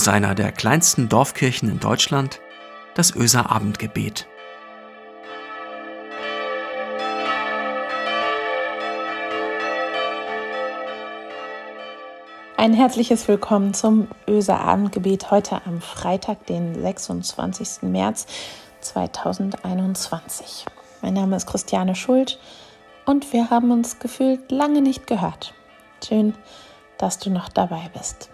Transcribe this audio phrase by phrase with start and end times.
[0.00, 2.40] aus einer der kleinsten Dorfkirchen in Deutschland,
[2.94, 4.26] das Öser Abendgebet.
[12.56, 17.82] Ein herzliches Willkommen zum Öser Abendgebet heute am Freitag, den 26.
[17.82, 18.24] März
[18.80, 20.64] 2021.
[21.02, 22.40] Mein Name ist Christiane Schuld
[23.04, 25.52] und wir haben uns gefühlt lange nicht gehört.
[26.02, 26.34] Schön,
[26.96, 28.30] dass du noch dabei bist.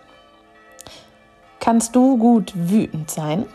[1.60, 3.46] Kannst du gut wütend sein?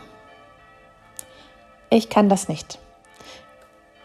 [1.90, 2.78] Ich kann das nicht.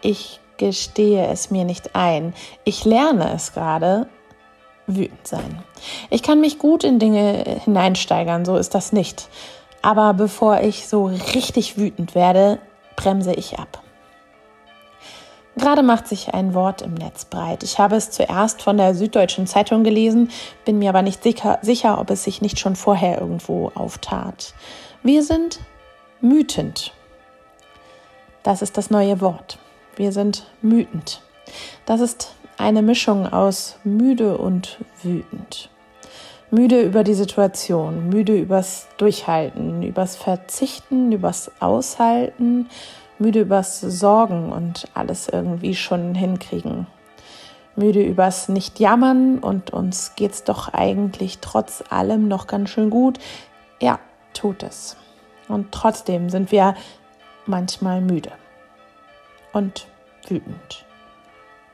[0.01, 2.33] Ich gestehe es mir nicht ein.
[2.63, 4.07] Ich lerne es gerade,
[4.87, 5.63] wütend sein.
[6.09, 9.29] Ich kann mich gut in Dinge hineinsteigern, so ist das nicht.
[9.81, 12.59] Aber bevor ich so richtig wütend werde,
[12.95, 13.83] bremse ich ab.
[15.57, 17.63] Gerade macht sich ein Wort im Netz breit.
[17.63, 20.29] Ich habe es zuerst von der Süddeutschen Zeitung gelesen,
[20.65, 24.53] bin mir aber nicht sicher, sicher, ob es sich nicht schon vorher irgendwo auftat.
[25.01, 25.59] Wir sind
[26.21, 26.93] mütend.
[28.43, 29.57] Das ist das neue Wort.
[29.95, 31.21] Wir sind mütend.
[31.87, 35.69] Das ist eine Mischung aus müde und wütend.
[36.51, 42.69] Müde über die Situation, müde übers Durchhalten, übers Verzichten, übers Aushalten,
[43.19, 46.87] müde übers Sorgen und alles irgendwie schon hinkriegen.
[47.75, 53.19] Müde übers Nicht-Jammern und uns geht's doch eigentlich trotz allem noch ganz schön gut.
[53.81, 53.99] Ja,
[54.33, 54.97] tut es.
[55.47, 56.75] Und trotzdem sind wir
[57.45, 58.31] manchmal müde
[59.53, 59.87] und
[60.27, 60.87] wütend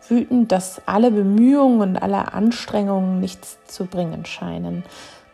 [0.09, 4.83] wütend, dass alle Bemühungen und alle Anstrengungen nichts zu bringen scheinen,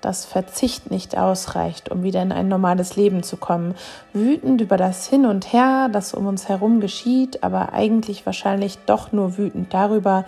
[0.01, 3.75] dass Verzicht nicht ausreicht, um wieder in ein normales Leben zu kommen,
[4.13, 9.11] wütend über das Hin und Her, das um uns herum geschieht, aber eigentlich wahrscheinlich doch
[9.11, 10.25] nur wütend darüber,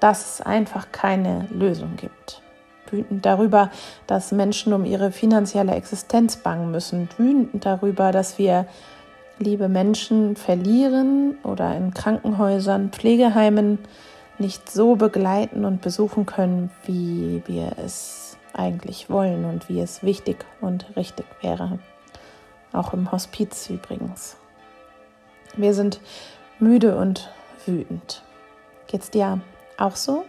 [0.00, 2.42] dass es einfach keine Lösung gibt.
[2.90, 3.70] Wütend darüber,
[4.06, 8.66] dass Menschen um ihre finanzielle Existenz bangen müssen, wütend darüber, dass wir
[9.38, 13.78] liebe Menschen verlieren oder in Krankenhäusern, Pflegeheimen
[14.38, 20.44] nicht so begleiten und besuchen können, wie wir es eigentlich wollen und wie es wichtig
[20.60, 21.78] und richtig wäre.
[22.72, 24.36] Auch im Hospiz übrigens.
[25.56, 26.00] Wir sind
[26.58, 27.30] müde und
[27.66, 28.22] wütend.
[28.86, 29.40] Geht's dir
[29.78, 30.24] auch so?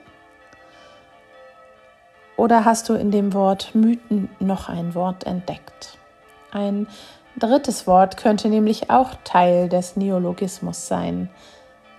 [2.36, 5.98] Oder hast du in dem Wort Mythen noch ein Wort entdeckt?
[6.52, 6.88] Ein
[7.36, 11.30] Drittes Wort könnte nämlich auch Teil des Neologismus sein,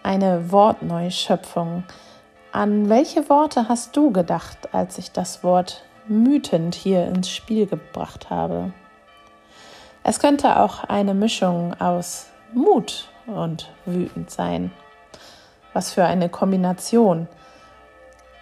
[0.05, 1.83] eine Wortneuschöpfung.
[2.53, 8.31] An welche Worte hast du gedacht, als ich das Wort mütend hier ins Spiel gebracht
[8.31, 8.73] habe?
[10.03, 14.71] Es könnte auch eine Mischung aus Mut und wütend sein.
[15.73, 17.27] Was für eine Kombination.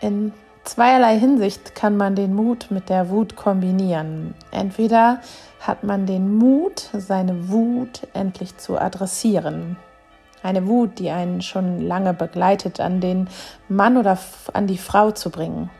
[0.00, 0.32] In
[0.64, 4.34] zweierlei Hinsicht kann man den Mut mit der Wut kombinieren.
[4.50, 5.20] Entweder
[5.60, 9.76] hat man den Mut, seine Wut endlich zu adressieren.
[10.42, 13.28] Eine Wut, die einen schon lange begleitet, an den
[13.68, 14.18] Mann oder
[14.52, 15.70] an die Frau zu bringen.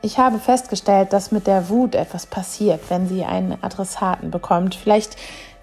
[0.00, 4.74] Ich habe festgestellt, dass mit der Wut etwas passiert, wenn sie einen Adressaten bekommt.
[4.74, 5.16] Vielleicht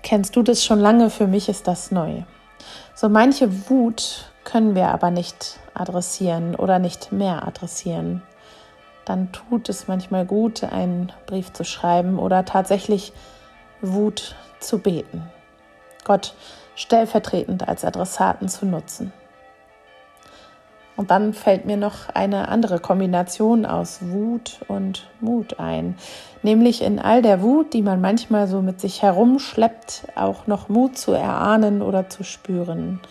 [0.03, 2.23] kennst du das schon lange, für mich ist das neu.
[2.93, 8.21] So manche Wut können wir aber nicht adressieren oder nicht mehr adressieren
[9.05, 13.13] dann tut es manchmal gut, einen Brief zu schreiben oder tatsächlich
[13.81, 15.23] Wut zu beten.
[16.03, 16.33] Gott
[16.75, 19.13] stellvertretend als Adressaten zu nutzen.
[20.97, 25.97] Und dann fällt mir noch eine andere Kombination aus Wut und Mut ein,
[26.41, 30.97] nämlich in all der Wut, die man manchmal so mit sich herumschleppt, auch noch Mut
[30.97, 33.01] zu erahnen oder zu spüren.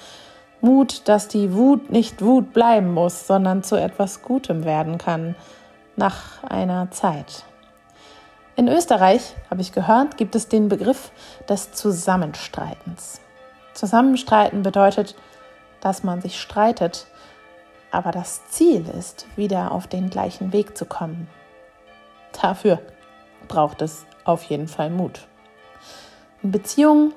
[0.63, 5.35] Mut, dass die Wut nicht Wut bleiben muss, sondern zu etwas Gutem werden kann,
[5.97, 7.45] nach einer Zeit.
[8.57, 11.11] In Österreich, habe ich gehört, gibt es den Begriff
[11.49, 13.21] des Zusammenstreitens.
[13.75, 15.17] Zusammenstreiten bedeutet,
[15.81, 17.09] dass man sich streitet,
[17.95, 21.29] aber das Ziel ist, wieder auf den gleichen Weg zu kommen.
[22.41, 22.81] Dafür
[23.47, 25.27] braucht es auf jeden Fall Mut.
[26.43, 27.15] In Beziehungen,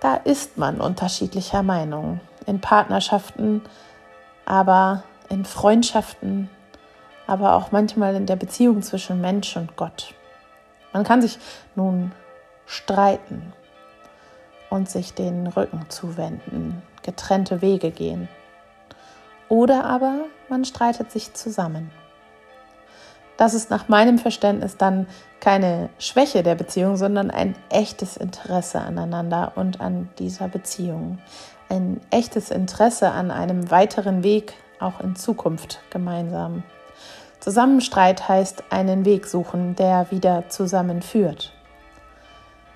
[0.00, 2.20] da ist man unterschiedlicher Meinung.
[2.46, 3.62] In Partnerschaften,
[4.44, 6.50] aber in Freundschaften,
[7.26, 10.14] aber auch manchmal in der Beziehung zwischen Mensch und Gott.
[10.92, 11.38] Man kann sich
[11.74, 12.12] nun
[12.66, 13.52] streiten
[14.70, 18.28] und sich den Rücken zuwenden, getrennte Wege gehen.
[19.48, 21.90] Oder aber man streitet sich zusammen.
[23.36, 25.06] Das ist nach meinem Verständnis dann
[25.40, 31.18] keine Schwäche der Beziehung, sondern ein echtes Interesse aneinander und an dieser Beziehung.
[31.68, 36.62] Ein echtes Interesse an einem weiteren Weg auch in Zukunft gemeinsam.
[37.40, 41.52] Zusammenstreit heißt einen Weg suchen, der wieder zusammenführt.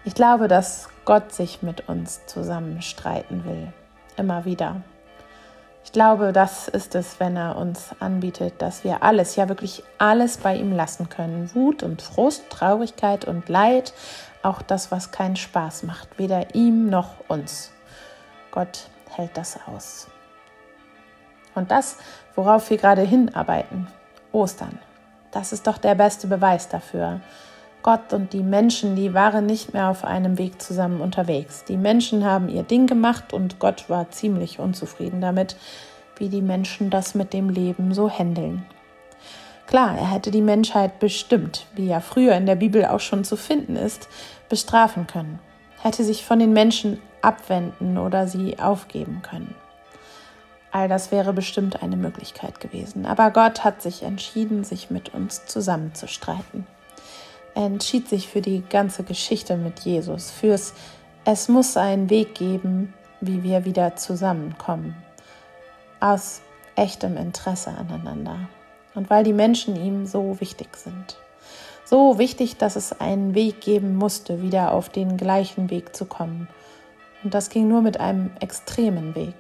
[0.05, 3.73] Ich glaube, dass Gott sich mit uns zusammenstreiten will.
[4.17, 4.77] Immer wieder.
[5.85, 10.37] Ich glaube, das ist es, wenn er uns anbietet, dass wir alles, ja wirklich alles
[10.37, 11.51] bei ihm lassen können.
[11.55, 13.93] Wut und Frust, Traurigkeit und Leid,
[14.43, 17.73] auch das, was keinen Spaß macht, weder ihm noch uns.
[18.51, 20.09] Gott hält das aus.
[21.55, 21.99] Und das,
[22.35, 23.89] worauf wir gerade hinarbeiten,
[24.33, 24.79] Ostern,
[25.33, 27.21] das ist doch der beste Beweis dafür.
[27.83, 31.65] Gott und die Menschen, die waren nicht mehr auf einem Weg zusammen unterwegs.
[31.65, 35.57] Die Menschen haben ihr Ding gemacht und Gott war ziemlich unzufrieden damit,
[36.17, 38.65] wie die Menschen das mit dem Leben so händeln.
[39.67, 43.37] Klar, er hätte die Menschheit bestimmt, wie ja früher in der Bibel auch schon zu
[43.37, 44.09] finden ist,
[44.49, 45.39] bestrafen können,
[45.81, 49.55] hätte sich von den Menschen abwenden oder sie aufgeben können.
[50.73, 53.07] All das wäre bestimmt eine Möglichkeit gewesen.
[53.07, 56.67] Aber Gott hat sich entschieden, sich mit uns zusammenzustreiten.
[57.55, 60.75] Entschied sich für die ganze Geschichte mit Jesus, fürs
[61.25, 64.95] Es muss einen Weg geben, wie wir wieder zusammenkommen.
[66.01, 66.41] Aus
[66.77, 68.49] echtem Interesse aneinander.
[68.95, 71.17] Und weil die Menschen ihm so wichtig sind.
[71.85, 76.49] So wichtig, dass es einen Weg geben musste, wieder auf den gleichen Weg zu kommen.
[77.23, 79.35] Und das ging nur mit einem extremen Weg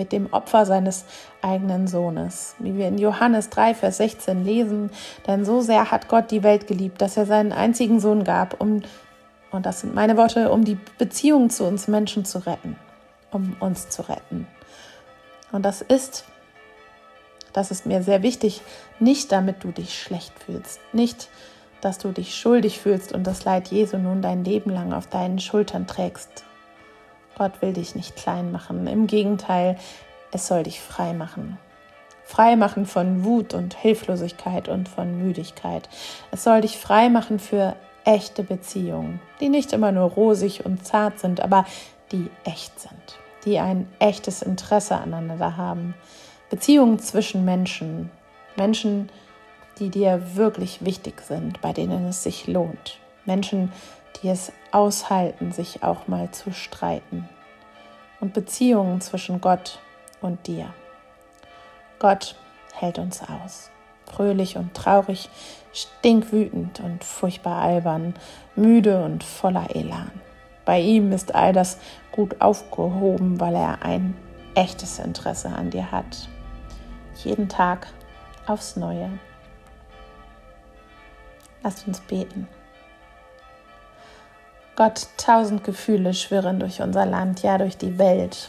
[0.00, 1.04] mit dem Opfer seines
[1.42, 2.54] eigenen Sohnes.
[2.58, 4.90] Wie wir in Johannes 3, Vers 16 lesen,
[5.26, 8.80] denn so sehr hat Gott die Welt geliebt, dass er seinen einzigen Sohn gab, um,
[9.50, 12.76] und das sind meine Worte, um die Beziehung zu uns Menschen zu retten,
[13.30, 14.46] um uns zu retten.
[15.52, 16.24] Und das ist,
[17.52, 18.62] das ist mir sehr wichtig,
[19.00, 21.28] nicht damit du dich schlecht fühlst, nicht,
[21.82, 25.40] dass du dich schuldig fühlst und das Leid Jesu nun dein Leben lang auf deinen
[25.40, 26.44] Schultern trägst
[27.40, 28.86] Gott will dich nicht klein machen.
[28.86, 29.78] Im Gegenteil,
[30.30, 31.56] es soll dich frei machen.
[32.22, 35.88] Frei machen von Wut und Hilflosigkeit und von Müdigkeit.
[36.32, 41.18] Es soll dich frei machen für echte Beziehungen, die nicht immer nur rosig und zart
[41.18, 41.64] sind, aber
[42.12, 45.94] die echt sind, die ein echtes Interesse aneinander haben.
[46.50, 48.10] Beziehungen zwischen Menschen,
[48.56, 49.08] Menschen,
[49.78, 52.98] die dir wirklich wichtig sind, bei denen es sich lohnt.
[53.24, 53.72] Menschen,
[54.16, 57.28] die es aushalten, sich auch mal zu streiten.
[58.20, 59.78] Und Beziehungen zwischen Gott
[60.20, 60.72] und dir.
[61.98, 62.36] Gott
[62.74, 63.70] hält uns aus.
[64.06, 65.30] Fröhlich und traurig,
[65.72, 68.14] stinkwütend und furchtbar albern,
[68.56, 70.10] müde und voller Elan.
[70.64, 71.78] Bei ihm ist all das
[72.12, 74.16] gut aufgehoben, weil er ein
[74.54, 76.28] echtes Interesse an dir hat.
[77.24, 77.86] Jeden Tag
[78.46, 79.10] aufs Neue.
[81.62, 82.48] Lasst uns beten.
[84.80, 88.48] Gott, tausend Gefühle schwirren durch unser Land, ja durch die Welt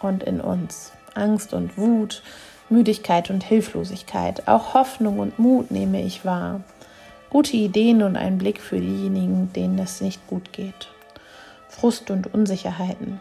[0.00, 0.92] und in uns.
[1.12, 2.22] Angst und Wut,
[2.70, 6.62] Müdigkeit und Hilflosigkeit, auch Hoffnung und Mut nehme ich wahr.
[7.28, 10.88] Gute Ideen und ein Blick für diejenigen, denen es nicht gut geht.
[11.68, 13.20] Frust und Unsicherheiten.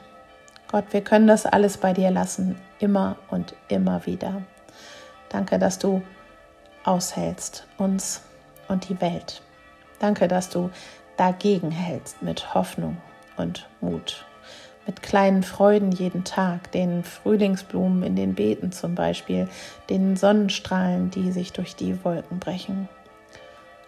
[0.72, 4.42] Gott, wir können das alles bei dir lassen, immer und immer wieder.
[5.28, 6.02] Danke, dass du
[6.86, 8.22] aushältst, uns
[8.70, 9.42] und die Welt.
[10.00, 10.70] Danke, dass du
[11.20, 12.98] dagegen hältst mit Hoffnung
[13.36, 14.26] und Mut.
[14.88, 19.50] Mit kleinen Freuden jeden Tag, den Frühlingsblumen in den Beeten zum Beispiel,
[19.90, 22.88] den Sonnenstrahlen, die sich durch die Wolken brechen.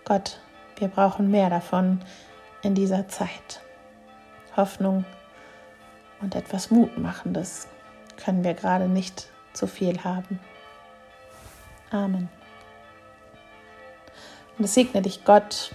[0.04, 0.40] Gott,
[0.76, 2.02] wir brauchen mehr davon
[2.64, 3.62] in dieser Zeit.
[4.58, 5.06] Hoffnung
[6.22, 7.68] und etwas Mutmachendes
[8.18, 10.40] können wir gerade nicht zu viel haben.
[11.92, 12.30] Amen.
[14.58, 15.74] Und es segne dich Gott,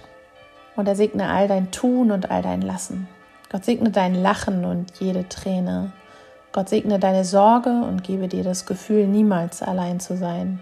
[0.77, 3.09] und er segne all dein Tun und all dein Lassen.
[3.51, 5.91] Gott segne dein Lachen und jede Träne.
[6.53, 10.59] Gott segne deine Sorge und gebe dir das Gefühl, niemals allein zu sein.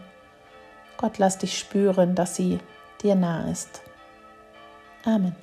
[0.98, 2.60] Gott lass dich spüren, dass sie
[3.04, 3.82] dir nah ist.
[5.06, 5.36] Amen.